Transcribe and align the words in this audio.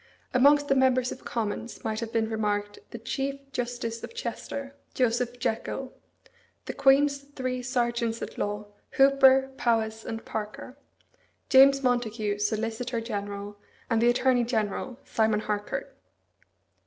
Amongst 0.33 0.67
the 0.67 0.73
members 0.73 1.11
of 1.11 1.23
Commons 1.25 1.83
might 1.83 1.99
have 1.99 2.11
been 2.11 2.27
remarked 2.27 2.79
the 2.89 2.97
Chief 2.97 3.39
Justice 3.51 4.03
of 4.03 4.15
Chester, 4.15 4.73
Joseph 4.95 5.37
Jekyll; 5.37 5.93
the 6.65 6.73
Queen's 6.73 7.19
three 7.19 7.61
Serjeants 7.61 8.19
at 8.23 8.35
Law 8.35 8.65
Hooper, 8.97 9.51
Powys, 9.57 10.03
and 10.03 10.25
Parker; 10.25 10.75
James 11.49 11.83
Montagu, 11.83 12.39
Solicitor 12.39 12.99
General; 12.99 13.59
and 13.91 14.01
the 14.01 14.09
Attorney 14.09 14.43
General, 14.43 14.97
Simon 15.05 15.41
Harcourt. 15.41 15.95